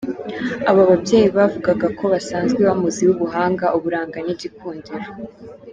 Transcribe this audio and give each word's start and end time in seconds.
Aba 0.69 0.81
babyeyi 0.89 1.27
bavugaga 1.37 1.87
ko 1.97 2.03
basanzwe 2.13 2.59
bamuziho 2.67 3.11
ubuhanga, 3.15 3.65
uburanga 3.77 4.17
n’igikundiro. 4.25 5.09